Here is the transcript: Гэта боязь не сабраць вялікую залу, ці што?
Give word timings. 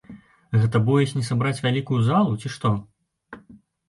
Гэта 0.61 0.79
боязь 0.87 1.11
не 1.17 1.21
сабраць 1.27 1.61
вялікую 1.65 1.99
залу, 2.07 2.31
ці 2.45 2.51
што? 2.55 2.73